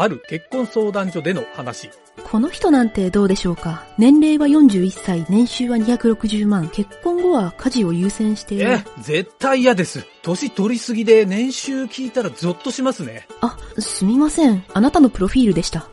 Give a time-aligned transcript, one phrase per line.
[0.00, 1.90] ある結婚相談所での話。
[2.22, 3.84] この人なんてどうでしょうか？
[3.98, 8.70] 年齢は41歳、年収は260万、結婚後は家事を優先している。
[8.70, 10.06] え、絶対嫌です。
[10.22, 13.26] 年取りすぎで年収聞いたらゾッとしますね。
[13.40, 14.64] あ、すみません。
[14.72, 15.88] あなたのプロフィールでした。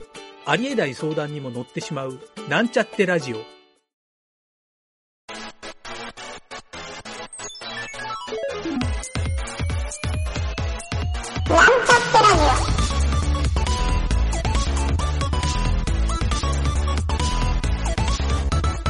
[0.46, 3.55] ありえない相談にも乗ってしまう、なんちゃってラジオ。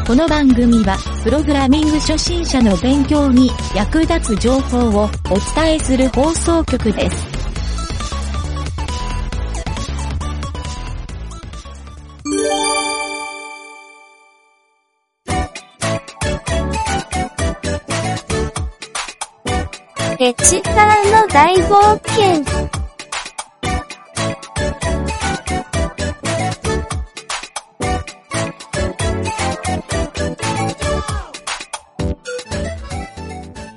[0.05, 5.09] この番組は、プログラミング初心者の勉強に役立つ情報をお
[5.55, 7.27] 伝えする放送局です。
[20.19, 22.74] エチカーの大冒険。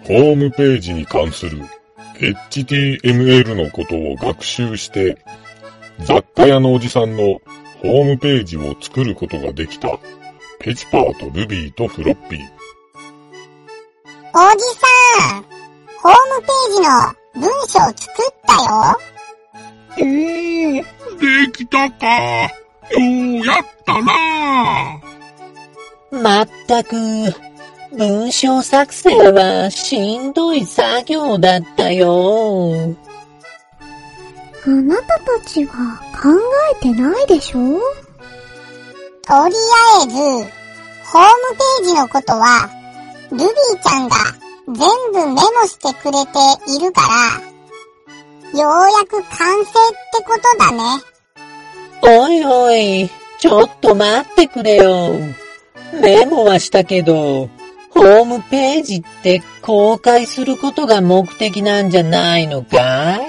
[0.08, 1.62] ホームページに関する
[2.14, 5.18] HTML のことを学習して、
[6.00, 7.42] 雑貨屋のおじさんの
[7.82, 9.98] ホームページを作ることができた、
[10.60, 12.40] ペチパーとルビーとフロッピー。
[14.34, 14.64] おじ
[15.20, 15.42] さん、
[16.00, 18.98] ホームページの文章作ったよ。
[19.98, 22.06] おー、できたか。
[22.44, 24.12] ようやったな。
[26.10, 26.96] まったく、
[27.92, 32.94] 文章作成はしんどい作業だったよ。
[34.66, 36.28] あなたたちは考
[36.76, 37.80] えてないでしょ？
[39.22, 40.48] とりあえず、ホーム
[41.56, 42.68] ページのことは、
[43.30, 43.48] ルビー
[43.82, 44.16] ちゃんが
[44.66, 44.76] 全
[45.12, 46.38] 部メモしてくれて
[46.76, 47.00] いるか
[48.52, 49.74] ら、ようやく完成っ
[50.16, 50.82] てことだね。
[52.02, 55.14] おいおい、ちょっと待ってくれよ。
[56.00, 57.48] メモはしたけど、
[57.98, 63.20] ホームページって公開することが目的なんじゃないのかい？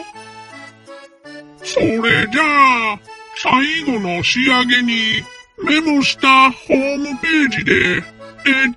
[1.64, 1.90] それ
[2.32, 3.00] じゃあ、
[3.36, 5.24] 最後の仕上げに
[5.64, 8.04] メモしたホームページで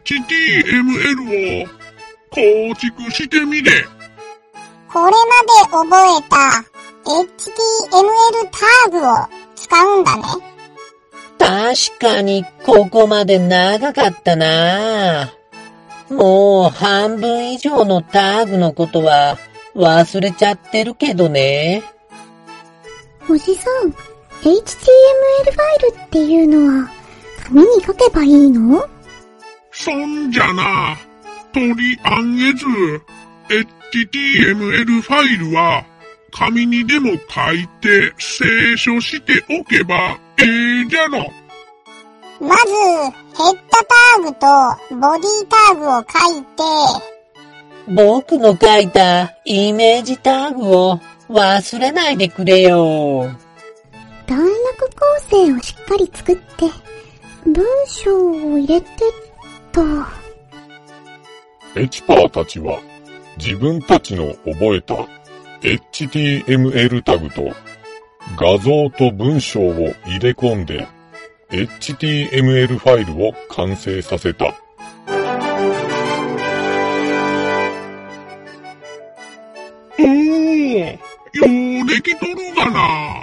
[0.05, 1.69] HTML を
[2.31, 3.71] 構築してみれ。
[4.93, 5.17] これまで
[5.71, 6.37] 覚えた
[7.11, 10.23] HTML タグを使うんだね。
[11.39, 15.33] 確かにここまで長かったな
[16.13, 19.39] もう半分以上のタグのことは
[19.75, 21.83] 忘れちゃってるけどね。
[23.29, 23.91] おじさん、
[24.43, 24.59] HTML ファ
[25.89, 26.91] イルっていうのは、
[27.45, 28.87] 紙に書けばいいの？
[29.71, 30.97] そんじゃな。
[31.53, 32.67] とりあえず、
[33.93, 35.85] HTML ファイルは、
[36.31, 40.45] 紙にでも書いて清書しておけばえ
[40.83, 41.31] えじゃろ。
[42.43, 46.63] まず、ヘッダタグとボディタグを書いて、
[47.95, 53.31] 僕の書いたイメージタグを忘れないでくれよ。
[54.27, 56.67] 段落構成をしっかり作って、
[57.45, 58.91] 文章を入れてっ
[59.71, 59.83] と。
[61.77, 62.81] エチパーたちは
[63.39, 64.97] 自分たちの覚えた
[65.61, 67.53] HTML タグと
[68.37, 70.89] 画像と文章を入れ込んで
[71.53, 74.55] HTML ファイルを完成させた。
[79.99, 83.23] おー、ようできとるがな。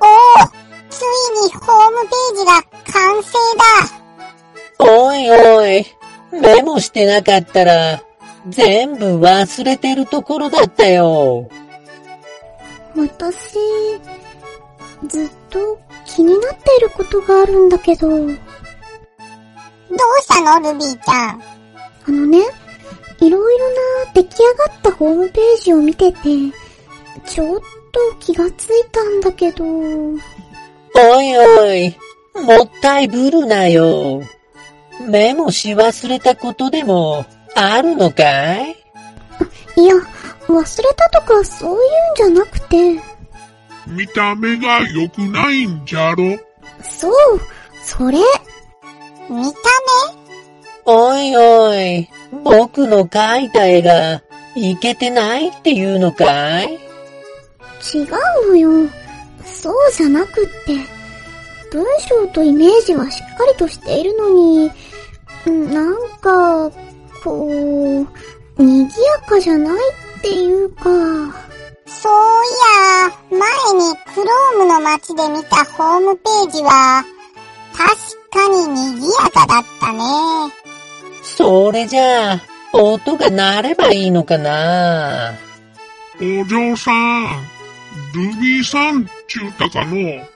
[0.00, 0.48] おお
[0.90, 1.04] つい
[1.46, 2.62] にホームページが
[2.92, 3.64] 完成だ。
[4.80, 5.86] おいおい、
[6.32, 8.02] メモしてなかったら
[8.48, 11.48] 全部忘れてるところだったよ。
[12.96, 13.58] 私、
[15.06, 18.30] ずっと気になっていることがあるんだけど、どう
[20.20, 21.42] したのルビーちゃん？
[22.06, 22.38] あのね、
[23.20, 23.68] いろいろ
[24.06, 26.18] な出来上がったホームページを見てて、
[27.26, 27.60] ちょっ
[27.92, 31.96] と気がついたんだけど、おいおい、
[32.34, 34.22] もったいぶるなよ。
[35.06, 37.24] メモし忘れたことでも
[37.54, 38.74] あるのかい？
[39.76, 39.94] いや、
[40.48, 43.00] 忘れたとかそういうんじゃなくて、
[43.88, 46.38] 見た目が良くないんじゃろ？
[46.82, 47.12] そう、
[47.82, 48.18] それ、
[49.28, 49.58] 見た
[50.84, 52.08] おいおい、
[52.44, 54.22] 僕の描いた絵が
[54.54, 56.74] いけてないっていうのかい？
[57.94, 58.90] 違うのよ。
[59.44, 60.74] そうじゃなくって、
[61.70, 64.70] 文章とイメージはしっかりとしているのに、
[65.50, 66.70] んなんか、
[67.22, 68.06] こう、
[68.62, 69.76] 賑やかじゃない
[70.18, 70.90] っていうか、
[72.00, 73.40] そういや、前
[73.74, 77.04] にクロームの街で見たホームページは、
[77.72, 77.88] 確
[78.30, 79.98] かに賑やかだったね。
[81.22, 82.40] それじゃあ、
[82.72, 85.34] 音が鳴ればいいのかな？
[86.20, 87.26] お嬢さん、
[88.14, 90.26] ルビーさんちゅうたかの？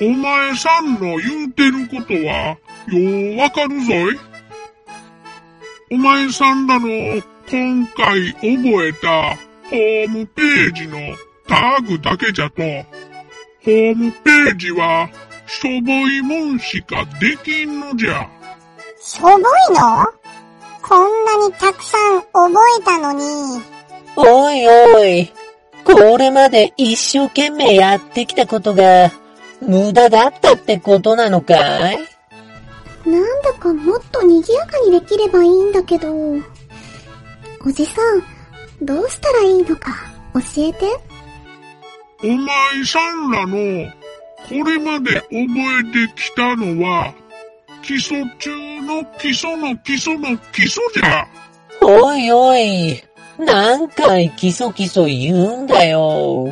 [0.00, 2.58] お前さんの言うてることは、
[2.88, 4.18] ようわかるぞい。
[5.92, 6.88] お前さんらの
[7.48, 9.38] 今回覚えた
[9.70, 10.98] ホームページの
[11.46, 15.08] タグだけじゃと、ホームページは
[15.46, 18.28] しょぼいもんしかできんのじゃ。
[19.00, 20.06] しょぼいの？
[20.82, 23.24] こんなにたくさん覚えたのに。
[24.16, 25.32] おいおい、
[25.84, 29.10] これまで一生懸命やってきたことが
[29.60, 31.54] 無駄だったってことなのか
[31.90, 31.98] い？
[33.06, 36.14] なんだかもっと賑やかにできればいいんだけど。
[37.66, 38.22] おじさん、
[38.84, 39.92] どうしたらいいのか
[40.34, 40.86] 教えて。
[42.22, 43.56] お前さんらの
[44.48, 47.14] これまで覚えてきたのは、
[47.82, 48.50] 基礎中
[48.82, 51.26] の基礎の基礎の基礎じゃ。
[51.80, 53.02] おいおい、
[53.38, 56.46] 何回キソキソ言うんだよ。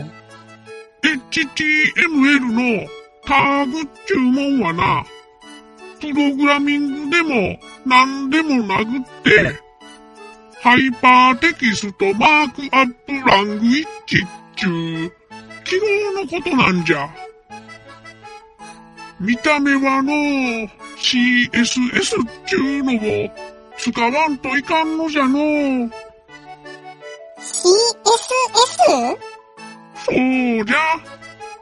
[1.03, 2.89] HTML の
[3.27, 5.05] タグっちゅうもんはな、
[6.01, 8.87] プログラミングでも何でもなくっ
[9.23, 9.72] て、
[10.63, 14.21] HyperText Markup Language っ
[14.55, 15.13] ちゅう
[15.65, 15.87] 記号
[16.21, 17.13] のことなんじゃ。
[19.19, 22.99] 見た目はの CSS っちゅうのを
[23.77, 25.41] 使わんといかんのじゃの。
[27.41, 27.59] CSS?
[29.97, 30.15] そう
[30.65, 30.77] じゃ。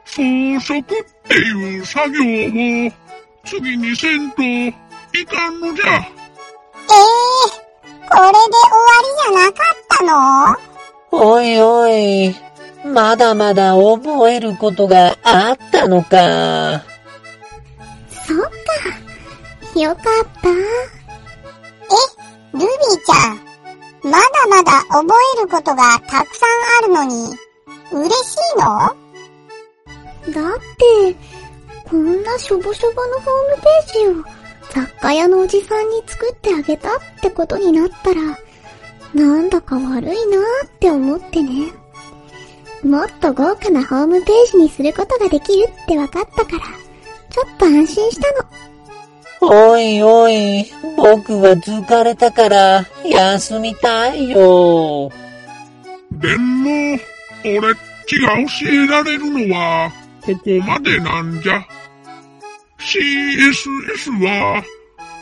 [0.05, 0.85] 装飾っ
[1.27, 2.23] ていう作業を
[3.47, 4.75] 次にせんとい
[5.25, 5.95] かんのじゃ。
[5.95, 6.01] ええ
[8.11, 10.13] これで終わりじゃなかったの？
[11.13, 12.35] おいおい、
[12.85, 16.83] まだまだ覚えることがあったのか。
[18.11, 19.81] そっか。
[19.81, 20.05] よかっ
[20.43, 20.49] た。
[22.53, 26.49] ルビーちゃん、まだまだ覚えることがたくさん
[26.85, 27.39] あるのに、
[27.93, 28.63] 嬉しいの？
[28.67, 31.17] だって、
[31.89, 34.25] こんなしょぼしょぼのホームページを
[34.73, 38.21] 雑貨屋のおじさんに作ってあげたってことになったら、
[39.15, 41.73] なんだか悪いなーって思ってね。
[42.83, 46.65] もっと豪華なホームページにすることができるって分かったから、
[47.31, 48.49] ちょっと安心したの。
[49.43, 55.11] おいおい、僕は疲れたから休みたいよ。
[56.13, 56.99] でも、
[57.45, 57.75] 俺っ
[58.07, 59.91] ちが教えられるのは、
[60.21, 61.67] ここまでなんじゃ。
[62.81, 64.63] CSS は、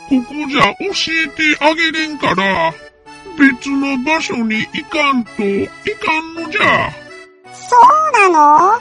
[0.09, 0.85] ここじゃ教
[1.25, 2.73] えてあげれんから、
[3.37, 6.91] 別の場所に行かんといかんのじゃ。
[7.53, 8.73] そうなの？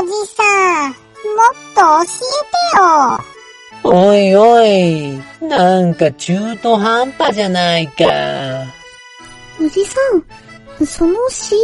[0.00, 0.42] おじさ
[0.88, 2.14] ん、もっと教え
[2.52, 3.88] てよ。
[3.88, 8.04] おいおい、なんか中途半端じゃないか。
[9.60, 9.98] おじさ
[10.80, 11.56] ん、その CSS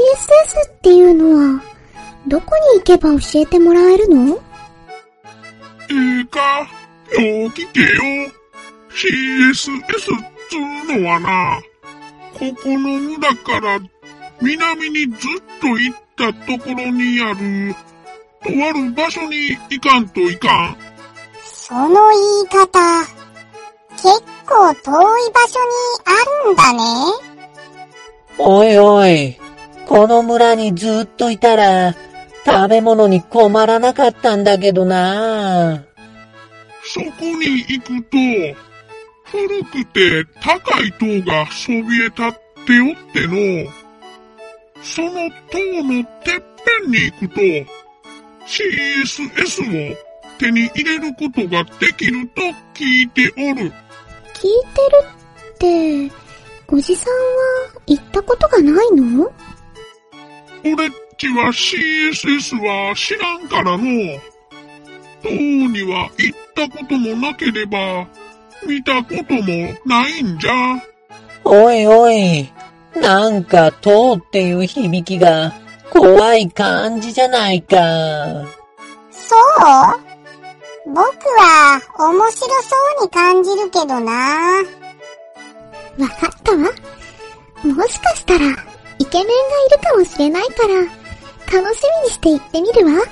[0.69, 1.62] っていうのは、
[2.26, 4.40] どこに行けば教えてもらえるの？
[5.92, 7.86] ええか、よう聞けよ。
[8.88, 11.60] CSS っつうのはな、
[12.32, 13.78] ここの村から
[14.40, 17.74] 南にずっと行ったところにある、
[18.42, 20.76] とある場所に行かんといかん。
[21.44, 23.05] その言い方、
[23.96, 24.90] 結構遠
[25.28, 25.74] い場所に
[26.06, 26.78] あるんだね。
[28.38, 29.38] おいおい、
[29.86, 31.94] この村にずっといたら、
[32.44, 35.84] 食べ物に困らなかったんだけどな。
[36.84, 38.17] そこに行くと、
[39.25, 42.32] 古くて高い塔がそびえ立っ
[42.67, 43.72] ておっての、
[44.82, 45.11] その
[45.51, 46.43] 塔のてっ
[46.82, 47.41] ぺんに行くと、
[48.46, 49.96] CSS を
[50.39, 52.43] 手に入れることができると
[52.75, 53.72] 聞いておる。
[54.34, 55.06] 聞いてる
[55.55, 56.15] って、
[56.69, 59.31] おじさんは行ったことがないの？
[60.65, 60.91] 俺っ
[61.22, 64.19] ちは CSS は知らんからの。
[65.22, 68.08] 塔には行ったこともなければ、
[68.67, 70.82] 見たこともないんじゃ。
[71.44, 72.52] おいおい、
[72.96, 75.52] なんか塔っていう響きが
[75.91, 77.76] 怖い感じじゃないか。
[79.12, 80.91] そう？
[80.93, 80.98] 僕
[81.38, 84.12] は面白そうに感じるけどな。
[86.00, 86.50] わかった？
[86.50, 86.58] わ。
[86.58, 86.67] も
[87.86, 88.44] しかしたら、
[88.98, 89.36] イケメンがい
[89.70, 91.01] るかもしれないから、
[91.52, 93.04] 楽しみにして行ってみるわ。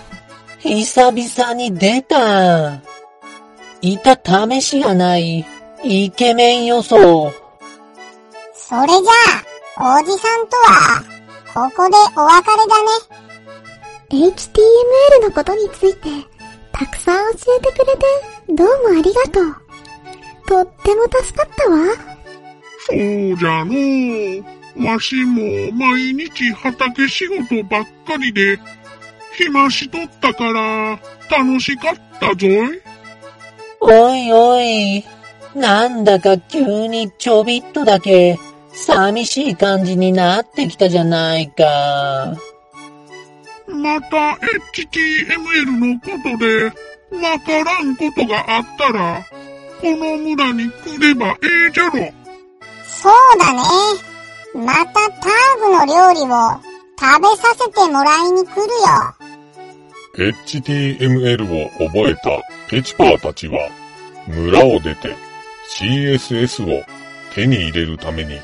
[0.60, 2.80] 久々に出た。
[3.82, 4.18] いた
[4.48, 5.44] 試しがない、
[5.84, 7.30] イケメン予想。
[8.54, 9.12] それじゃ
[9.76, 11.02] あ、おじさんとは、
[11.52, 14.32] ここでお別れだね。
[14.32, 16.08] HTML のことについて、
[16.72, 18.06] たくさん教えてくれて、
[18.54, 19.56] どうもありがとう。
[20.46, 21.78] とっても助かったわ。
[22.86, 24.59] そうじゃのう。
[24.76, 28.58] わしも毎日畑仕事ばっかりで、
[29.36, 30.98] 暇しとったから、
[31.30, 32.82] 楽しかったぞい。
[33.80, 35.04] おいおい、
[35.54, 38.38] なんだか急にちょびっとだけ
[38.72, 42.36] 寂しい感じになってきたじゃないか。
[43.66, 44.38] また
[44.72, 46.64] HTML のことで、
[47.24, 49.24] わからんことがあったら、
[49.80, 51.92] この村に来ればええじゃろ。
[52.86, 54.09] そうだね。
[54.54, 60.32] またターグの料理を食べさせてもらいに来るよ。
[60.32, 63.70] HTML を覚えたペチパーたちは、
[64.26, 65.14] 村を出て
[65.68, 66.84] CSS を
[67.34, 68.38] 手に入れるために、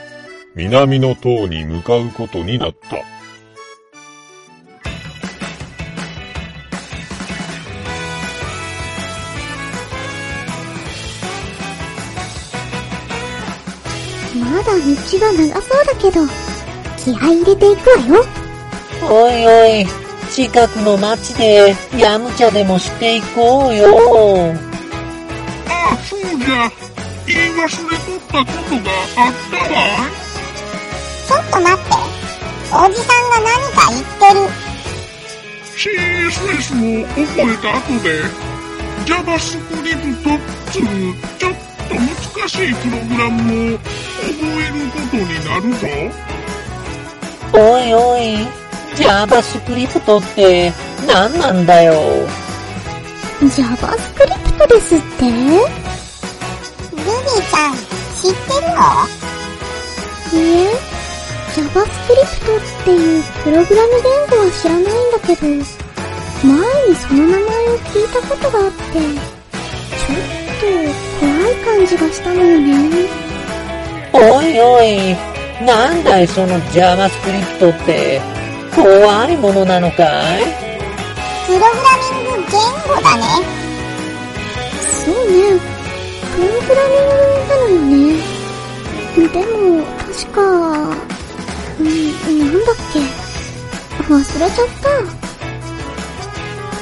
[0.55, 3.16] 南の塔に向かうことになった。
[14.47, 14.81] まだ道
[15.19, 16.27] が長そうだけど、
[16.97, 18.25] 気合い入れていくわよ。
[19.11, 19.87] おいおい、
[20.31, 23.89] 近くの町でヤムチャでもしていこうよ。
[25.69, 26.71] ああ、そうじゃ。
[27.27, 30.17] 言い忘れとったことがあったわい。
[31.27, 31.91] ちょっと待って。
[32.69, 34.67] おじさんが何か言ってる。
[35.77, 38.09] CSS を覚えた後で
[39.05, 40.41] JavaScript っ
[40.73, 40.81] つう
[41.39, 41.53] ちょっ
[41.89, 43.79] と難しいプログラムを
[44.27, 45.87] 覚えることになるぞ？
[47.55, 48.21] おいおい、
[48.97, 50.73] JavaScript って
[51.07, 51.95] 何なんだよ
[53.41, 55.25] ？JavaScript ですって？
[55.27, 55.63] ルビー
[57.51, 58.81] ちゃん、知ってるの？
[60.35, 60.37] え、
[61.55, 65.55] JavaScript っていうプログラム言語は知らないんだけど、前
[66.89, 70.21] にその名前を聞いたことがあって、ちょっ
[70.61, 70.67] と
[71.21, 73.26] 怖い感じがしたのよね。
[74.19, 75.15] おいおい、
[75.65, 78.21] なんだいその JavaScript って
[78.75, 80.05] 怖いものなのか
[80.39, 80.43] い？
[81.47, 82.59] プログラミング言
[82.89, 83.23] 語だね。
[85.05, 85.37] そうね、
[86.35, 87.13] プログラミング
[87.49, 88.23] なのよね。
[89.17, 90.41] でも、確か、
[91.79, 91.85] うん、
[92.39, 92.99] なんだっけ？
[94.13, 94.89] 忘れちゃった。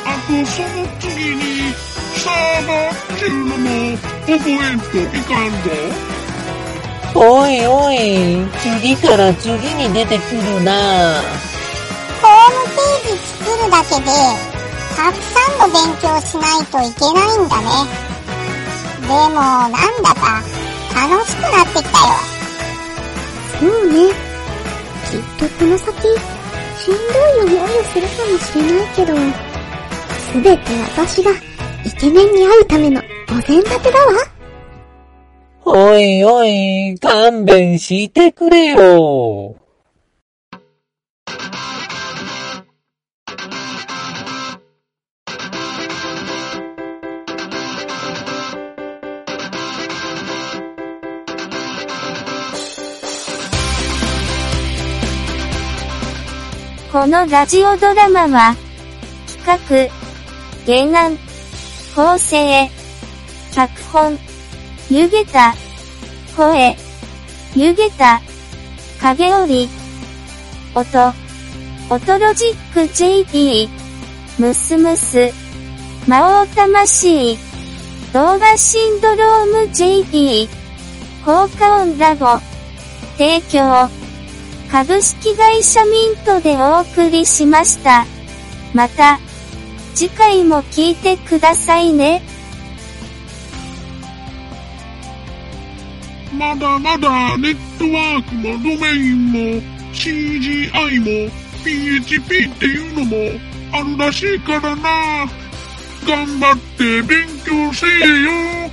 [0.07, 0.47] あの
[1.01, 1.41] 次に
[2.15, 2.33] サー
[2.67, 3.63] バーっていうのも
[4.27, 5.67] 覚えんといかんぞ。
[7.17, 11.23] おいおい、次から次に出てくるな。
[12.21, 14.11] ホームページ作るだけで、
[14.97, 17.71] たくさんの勉強しないといけないんだね。
[19.03, 19.71] でも、なん
[20.03, 20.43] だか、
[21.09, 22.15] 楽しくなってきたよ。
[23.61, 24.13] そうね。
[25.09, 25.93] きっとこの先、
[26.83, 29.15] しんどい思いをするかもしれないけど、
[30.33, 31.31] すべて私が
[31.85, 34.34] イケメンに会うためのお膳立てだわ。
[35.67, 39.57] おいおい、勘弁してくれよ。
[56.93, 58.55] このラジオドラマは、
[59.27, 59.91] 企
[60.67, 61.19] 画、原案、
[61.97, 62.69] 構成、
[63.53, 64.19] 脚本、
[64.91, 65.55] 湯げた、
[66.37, 66.77] 声、
[67.57, 68.21] 湯げた、
[69.01, 69.69] 影織、
[70.75, 71.15] 音、
[71.89, 73.69] 音ロジック JD、
[74.39, 75.33] ムスムス、
[76.07, 77.37] 魔王魂、
[78.13, 80.49] 動画シンドローム JD、
[81.25, 82.39] 効果音ラボ、
[83.17, 83.89] 提供、
[84.71, 88.05] 株式会社ミントでお送りしました。
[88.75, 89.19] また、
[89.95, 92.23] 次回も聞いてくださいね。
[96.39, 99.39] まだまだネットワークもドメインも
[99.93, 101.31] CGI も
[101.65, 103.17] PHP っていうのも
[103.73, 105.27] あるらしいからな。
[106.07, 108.71] 頑張って勉強せえよ。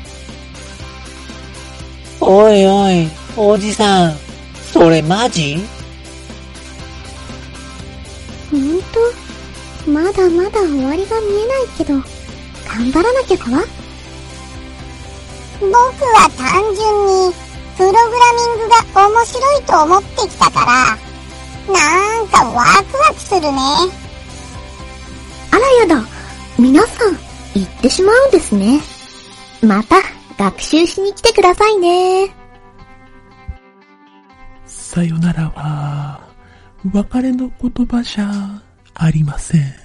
[2.19, 4.17] おいおい、おじさん、
[4.73, 5.57] それマジ？
[8.51, 13.63] ほんと、まだまだ終わりが見えないけど、頑張らなきゃかわ。
[15.61, 17.33] 僕は単純に、
[17.77, 18.09] プログラミ
[18.55, 23.51] ングが面白いと思ってきたから、なんかワクワクするね。
[25.51, 26.07] あらやだ、
[26.57, 27.17] 皆さん、
[27.53, 28.79] 言ってしまうんですね。
[29.61, 29.97] また、
[30.37, 32.33] 学習しに来てくださいね。
[34.65, 36.19] さよならは、
[36.93, 38.61] 別れの言葉じゃ
[38.95, 39.80] ありません。